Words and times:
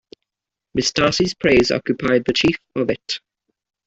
Miss 0.73 0.91
Darcy's 0.93 1.35
praise 1.35 1.69
occupied 1.69 2.25
the 2.25 2.33
chief 2.33 2.57
of 2.75 2.89
it. 2.89 3.19